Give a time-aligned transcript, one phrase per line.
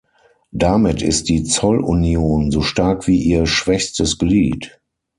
[0.49, 4.81] Damit ist die Zollunion so stark wie ihr schwächstes Glied.